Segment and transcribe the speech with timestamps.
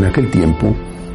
[0.00, 0.74] En aquel tiempo,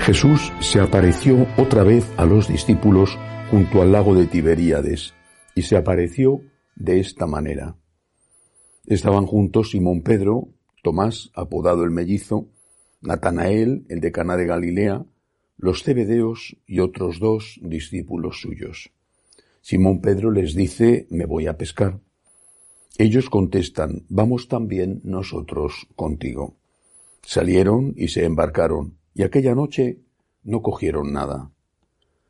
[0.00, 3.18] Jesús se apareció otra vez a los discípulos
[3.50, 5.14] junto al lago de Tiberíades,
[5.54, 6.42] y se apareció
[6.74, 7.78] de esta manera.
[8.84, 10.48] Estaban juntos Simón Pedro,
[10.82, 12.50] Tomás, apodado el mellizo,
[13.00, 15.06] Natanael, el de Cana de Galilea,
[15.56, 18.92] los cebedeos y otros dos discípulos suyos.
[19.62, 21.98] Simón Pedro les dice, me voy a pescar.
[22.98, 26.58] Ellos contestan, vamos también nosotros contigo.
[27.28, 29.98] Salieron y se embarcaron, y aquella noche
[30.44, 31.50] no cogieron nada.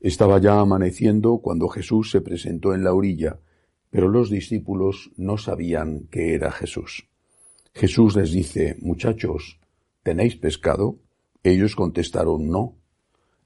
[0.00, 3.38] Estaba ya amaneciendo cuando Jesús se presentó en la orilla,
[3.90, 7.06] pero los discípulos no sabían que era Jesús.
[7.72, 9.60] Jesús les dice, muchachos,
[10.02, 10.98] ¿tenéis pescado?
[11.44, 12.74] Ellos contestaron, no.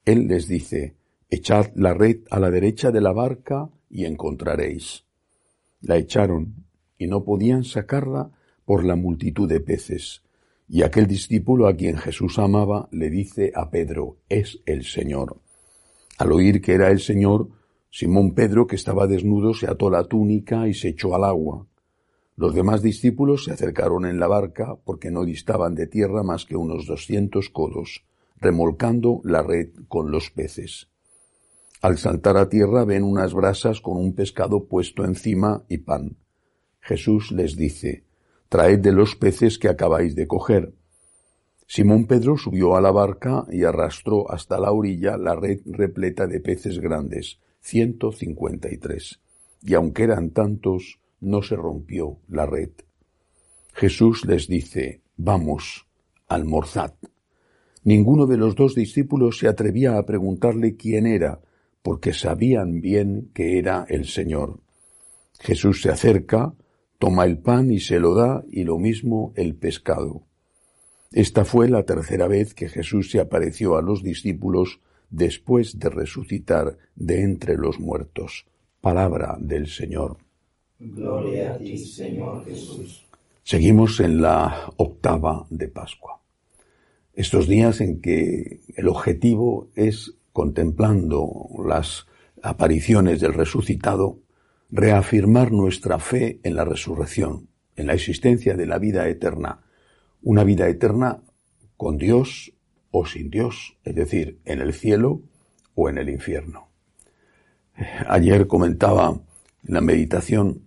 [0.06, 0.96] Él les dice,
[1.28, 5.04] echad la red a la derecha de la barca y encontraréis.
[5.82, 6.64] La echaron
[6.96, 8.30] y no podían sacarla
[8.64, 10.24] por la multitud de peces.
[10.68, 15.40] Y aquel discípulo a quien Jesús amaba le dice a Pedro, es el Señor.
[16.18, 17.48] Al oír que era el Señor,
[17.90, 21.66] Simón Pedro, que estaba desnudo, se ató la túnica y se echó al agua.
[22.36, 26.56] Los demás discípulos se acercaron en la barca porque no distaban de tierra más que
[26.56, 28.04] unos doscientos codos,
[28.36, 30.88] remolcando la red con los peces.
[31.80, 36.16] Al saltar a tierra ven unas brasas con un pescado puesto encima y pan.
[36.80, 38.04] Jesús les dice,
[38.54, 40.74] Traed de los peces que acabáis de coger.
[41.66, 46.38] Simón Pedro subió a la barca y arrastró hasta la orilla la red repleta de
[46.38, 49.18] peces grandes, ciento cincuenta y tres.
[49.60, 52.70] Y aunque eran tantos, no se rompió la red.
[53.72, 55.88] Jesús les dice, Vamos,
[56.28, 56.94] almorzad.
[57.82, 61.40] Ninguno de los dos discípulos se atrevía a preguntarle quién era,
[61.82, 64.60] porque sabían bien que era el Señor.
[65.40, 66.54] Jesús se acerca,
[67.04, 70.22] toma el pan y se lo da, y lo mismo el pescado.
[71.12, 76.78] Esta fue la tercera vez que Jesús se apareció a los discípulos después de resucitar
[76.94, 78.46] de entre los muertos.
[78.80, 80.16] Palabra del Señor.
[80.78, 83.04] Gloria a ti, Señor Jesús.
[83.42, 86.22] Seguimos en la octava de Pascua.
[87.12, 92.06] Estos días en que el objetivo es, contemplando las
[92.42, 94.23] apariciones del resucitado,
[94.70, 99.60] reafirmar nuestra fe en la resurrección, en la existencia de la vida eterna,
[100.22, 101.22] una vida eterna
[101.76, 102.52] con Dios
[102.90, 105.22] o sin Dios, es decir, en el cielo
[105.74, 106.68] o en el infierno.
[108.06, 109.20] Ayer comentaba
[109.66, 110.62] en la meditación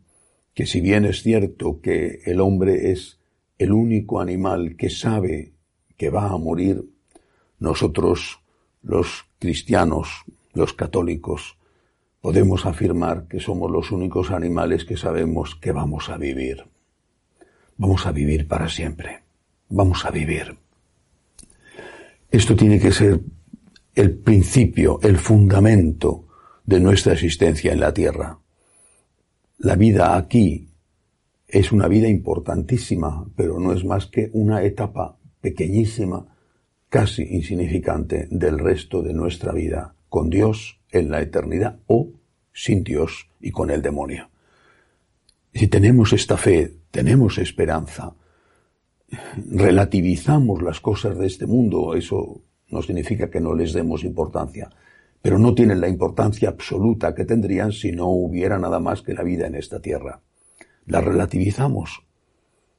[0.54, 3.20] que si bien es cierto que el hombre es
[3.58, 5.54] el único animal que sabe
[5.98, 6.84] que va a morir,
[7.60, 8.40] nosotros,
[8.82, 11.58] los cristianos, los católicos,
[12.22, 16.66] podemos afirmar que somos los únicos animales que sabemos que vamos a vivir.
[17.78, 19.24] Vamos a vivir para siempre.
[19.70, 20.58] Vamos a vivir.
[22.32, 23.22] Esto tiene que ser
[23.96, 26.26] el principio, el fundamento
[26.66, 28.40] de nuestra existencia en la tierra.
[29.60, 30.68] La vida aquí
[31.48, 36.28] es una vida importantísima, pero no es más que una etapa pequeñísima,
[36.90, 42.10] casi insignificante del resto de nuestra vida, con Dios en la eternidad o
[42.54, 44.30] sin Dios y con el demonio.
[45.54, 48.14] Si tenemos esta fe, tenemos esperanza,
[49.50, 54.70] relativizamos las cosas de este mundo, eso no significa que no les demos importancia,
[55.22, 59.24] pero no tienen la importancia absoluta que tendrían si no hubiera nada más que la
[59.24, 60.22] vida en esta tierra.
[60.86, 62.07] La relativizamos.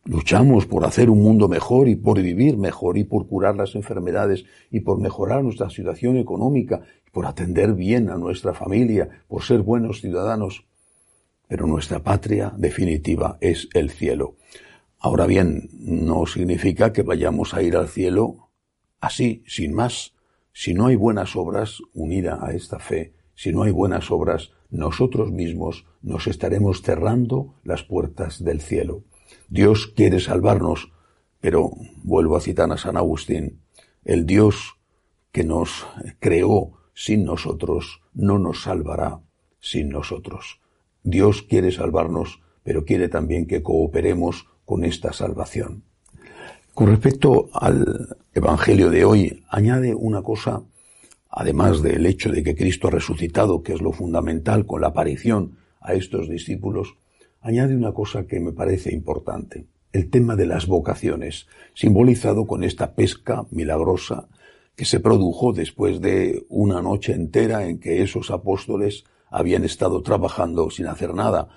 [0.08, 4.46] Luchamos por hacer un mundo mejor y por vivir mejor y por curar las enfermedades
[4.70, 9.60] y por mejorar nuestra situación económica, y por atender bien a nuestra familia, por ser
[9.60, 10.64] buenos ciudadanos.
[11.46, 14.36] Pero nuestra patria definitiva es el cielo.
[14.98, 18.48] Ahora bien, no significa que vayamos a ir al cielo
[19.00, 20.14] así, sin más.
[20.54, 25.30] Si no hay buenas obras unida a esta fe, si no hay buenas obras, nosotros
[25.30, 29.04] mismos nos estaremos cerrando las puertas del cielo.
[29.48, 30.92] Dios quiere salvarnos,
[31.40, 31.70] pero
[32.02, 33.60] vuelvo a citar a San Agustín,
[34.04, 34.76] el Dios
[35.32, 35.86] que nos
[36.18, 39.20] creó sin nosotros no nos salvará
[39.60, 40.60] sin nosotros.
[41.02, 45.84] Dios quiere salvarnos, pero quiere también que cooperemos con esta salvación.
[46.74, 50.62] Con respecto al Evangelio de hoy, añade una cosa,
[51.30, 55.58] además del hecho de que Cristo ha resucitado, que es lo fundamental con la aparición
[55.80, 56.96] a estos discípulos,
[57.40, 62.94] añade una cosa que me parece importante, el tema de las vocaciones, simbolizado con esta
[62.94, 64.28] pesca milagrosa
[64.76, 70.70] que se produjo después de una noche entera en que esos apóstoles habían estado trabajando
[70.70, 71.48] sin hacer nada.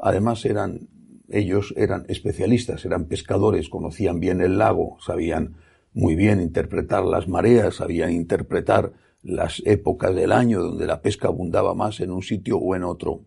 [0.00, 0.88] Además eran
[1.28, 5.56] ellos eran especialistas, eran pescadores, conocían bien el lago, sabían
[5.92, 8.92] muy bien interpretar las mareas, sabían interpretar
[9.22, 13.22] las épocas del año donde la pesca abundaba más en un sitio o en otro.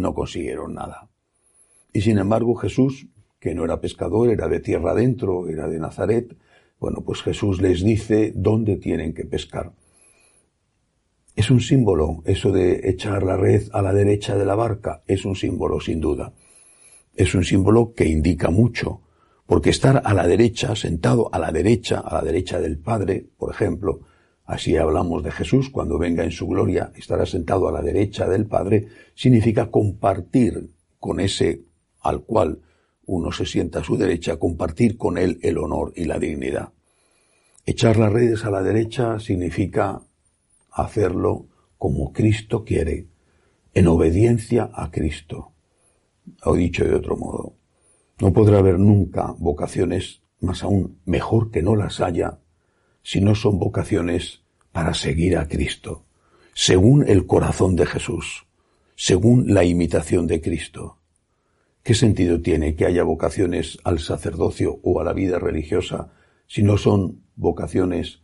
[0.00, 1.10] No consiguieron nada.
[1.92, 3.08] Y sin embargo Jesús,
[3.38, 6.36] que no era pescador, era de tierra adentro, era de Nazaret,
[6.78, 9.72] bueno, pues Jesús les dice dónde tienen que pescar.
[11.36, 15.24] Es un símbolo, eso de echar la red a la derecha de la barca, es
[15.24, 16.32] un símbolo sin duda.
[17.14, 19.02] Es un símbolo que indica mucho,
[19.46, 23.52] porque estar a la derecha, sentado a la derecha, a la derecha del Padre, por
[23.52, 24.00] ejemplo,
[24.50, 28.46] así hablamos de Jesús cuando venga en su gloria, estará sentado a la derecha del
[28.46, 31.62] Padre, significa compartir con ese
[32.00, 32.58] al cual
[33.06, 36.72] uno se sienta a su derecha, compartir con él el honor y la dignidad.
[37.64, 40.02] Echar las redes a la derecha significa
[40.72, 41.46] hacerlo
[41.78, 43.06] como Cristo quiere,
[43.72, 45.52] en obediencia a Cristo.
[46.44, 47.54] O dicho de otro modo,
[48.20, 52.39] no podrá haber nunca vocaciones, más aún mejor que no las haya,
[53.02, 54.42] si no son vocaciones
[54.72, 56.04] para seguir a Cristo,
[56.54, 58.46] según el corazón de Jesús,
[58.94, 60.98] según la imitación de Cristo.
[61.82, 66.12] ¿Qué sentido tiene que haya vocaciones al sacerdocio o a la vida religiosa
[66.46, 68.20] si no son vocaciones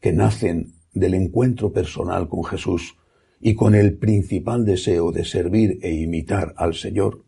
[0.00, 2.96] que nacen del encuentro personal con Jesús
[3.40, 7.24] y con el principal deseo de servir e imitar al Señor?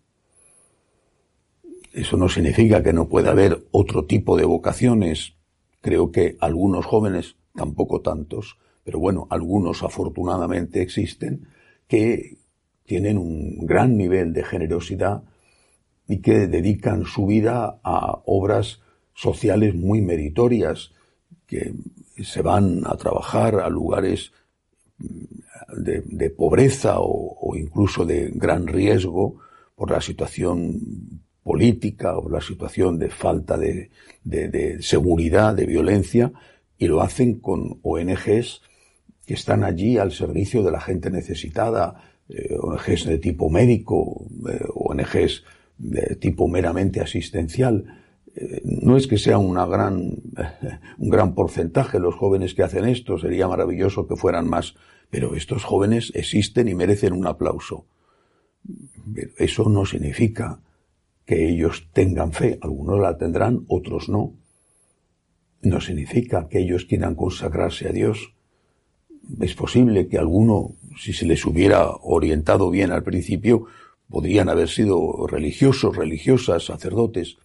[1.93, 5.34] Eso no significa que no pueda haber otro tipo de vocaciones.
[5.85, 11.47] Creo que algunos jóvenes, tampoco tantos, pero bueno, algunos afortunadamente existen,
[11.87, 12.39] que
[12.85, 15.25] tienen un gran nivel de generosidad
[16.09, 18.81] y que dedican su vida a obras
[19.13, 20.93] sociales muy meritorias,
[21.47, 21.75] que
[22.23, 24.33] se van a trabajar a lugares
[25.69, 29.37] de, pobreza o, incluso de gran riesgo
[29.75, 31.14] por la situación
[31.45, 33.91] política o la situación de falta de,
[34.81, 36.33] seguridad, de violencia,
[36.79, 38.63] y lo hacen con ONGs
[39.27, 44.65] que están allí al servicio de la gente necesitada, eh, ONGs de tipo médico, eh,
[44.75, 45.45] ONGs
[45.79, 48.01] de tipo meramente asistencial.
[48.35, 49.97] Eh, no es que sea una gran,
[50.99, 54.75] un gran porcentaje los jóvenes que hacen esto, sería maravilloso que fueran más,
[55.11, 57.85] pero estos jóvenes existen y merecen un aplauso.
[59.37, 60.59] eso no significa
[61.27, 64.35] que ellos tengan fe, algunos la tendrán, otros no.
[65.63, 68.35] No significa que ellos quieran consagrarse a Dios.
[69.41, 73.67] Es posible que alguno, si se les hubiera orientado bien al principio,
[74.09, 77.39] podrían haber sido religiosos, religiosas, sacerdotes.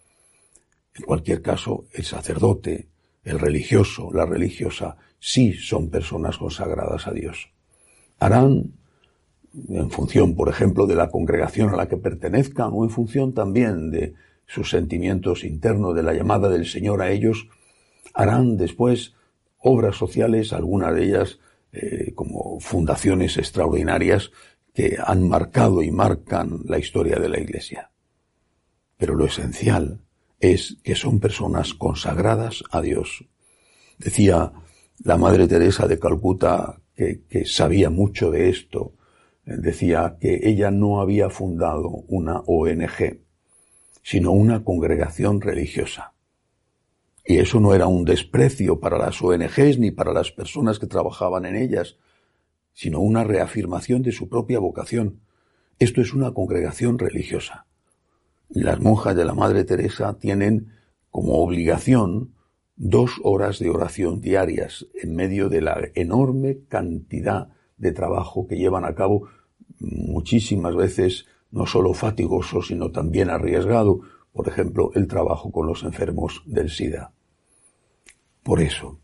[0.95, 2.89] En cualquier caso, el sacerdote,
[3.23, 7.49] el religioso, la religiosa, sí son personas consagradas a Dios.
[8.19, 8.73] Harán,
[9.69, 13.91] en función, por ejemplo, de la congregación a la que pertenezcan o en función también
[13.91, 14.13] de
[14.45, 17.47] sus sentimientos internos, de la llamada del Señor a ellos,
[18.13, 19.13] harán después
[19.59, 21.39] obras sociales, algunas de ellas
[21.71, 24.31] eh, como fundaciones extraordinarias
[24.73, 27.91] que han marcado y marcan la historia de la Iglesia.
[28.97, 29.99] Pero lo esencial
[30.39, 33.25] es que son personas consagradas a Dios.
[33.97, 34.51] Decía
[35.03, 38.93] la Madre Teresa de Calcuta, que, que sabía mucho de esto,
[39.57, 43.19] decía que ella no había fundado una ONG,
[44.03, 46.13] sino una congregación religiosa.
[47.25, 51.45] Y eso no era un desprecio para las ONGs ni para las personas que trabajaban
[51.45, 51.97] en ellas,
[52.73, 55.21] sino una reafirmación de su propia vocación.
[55.79, 57.65] Esto es una congregación religiosa.
[58.49, 60.73] Las monjas de la Madre Teresa tienen
[61.11, 62.33] como obligación
[62.75, 68.85] dos horas de oración diarias en medio de la enorme cantidad de trabajo que llevan
[68.85, 69.27] a cabo
[69.79, 74.01] muchísimas veces no solo fatigoso, sino también arriesgado,
[74.33, 77.11] por ejemplo, el trabajo con los enfermos del SIDA.
[78.43, 78.99] Por eso,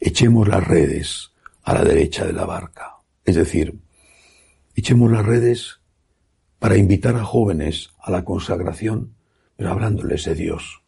[0.00, 1.32] echemos las redes
[1.62, 2.96] a la derecha de la barca.
[3.24, 3.78] Es decir,
[4.74, 5.80] echemos las redes
[6.58, 9.14] para invitar a jóvenes a la consagración,
[9.56, 10.82] pero hablándoles de Dios,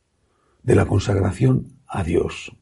[0.63, 2.53] de la consagración a Dios.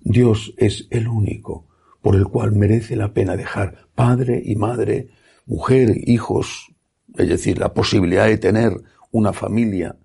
[0.00, 1.66] Dios es el único
[2.02, 5.08] por el cual merece la pena dejar padre y madre,
[5.46, 6.72] mujer, hijos,
[7.16, 8.72] es decir, la posibilidad de tener
[9.10, 9.96] una familia,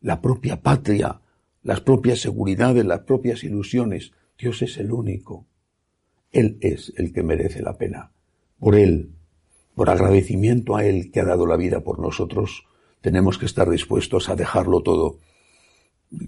[0.00, 1.20] la propia patria,
[1.62, 4.12] las propias seguridades, las propias ilusiones.
[4.38, 5.46] Dios es el único.
[6.32, 8.12] Él es el que merece la pena
[8.60, 9.10] por Él,
[9.74, 12.66] por agradecimiento a Él que ha dado la vida por nosotros,
[13.00, 15.18] tenemos que estar dispuestos a dejarlo todo.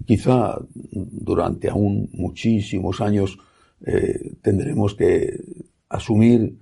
[0.05, 0.57] Quizá
[0.91, 3.37] durante aún muchísimos años
[3.85, 5.39] eh, tendremos que
[5.87, 6.57] asumir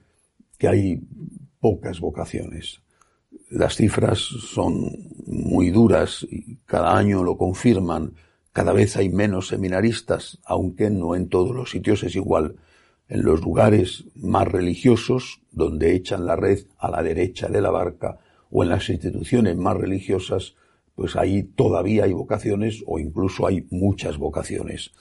[0.57, 1.01] que hay
[1.61, 2.81] pocas vocaciones.
[3.49, 4.91] Las cifras son
[5.25, 8.15] muy duras y cada año lo confirman.
[8.51, 12.57] Cada vez hay menos seminaristas, aunque no en todos los sitios es igual.
[13.07, 18.19] En los lugares más religiosos, donde echan la red a la derecha de la barca,
[18.49, 20.55] o en las instituciones más religiosas,
[20.95, 24.91] pues ahí todavía hay vocaciones o incluso hay muchas vocaciones.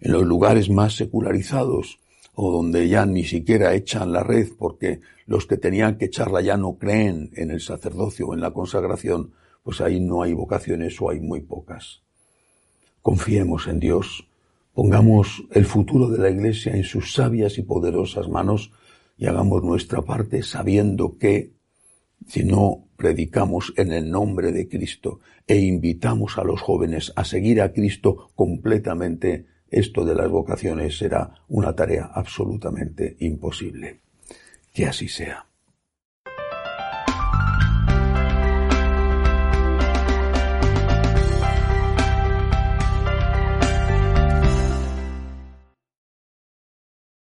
[0.00, 2.00] En los lugares más secularizados,
[2.40, 6.56] o donde ya ni siquiera echan la red porque los que tenían que echarla ya
[6.56, 9.32] no creen en el sacerdocio o en la consagración,
[9.64, 12.02] pues ahí no hay vocaciones o hay muy pocas.
[13.02, 14.28] Confiemos en Dios,
[14.72, 18.70] pongamos el futuro de la Iglesia en sus sabias y poderosas manos
[19.16, 21.54] y hagamos nuestra parte sabiendo que
[22.28, 27.60] si no predicamos en el nombre de Cristo e invitamos a los jóvenes a seguir
[27.60, 34.00] a Cristo completamente, esto de las vocaciones será una tarea absolutamente imposible.
[34.72, 35.47] Que así sea.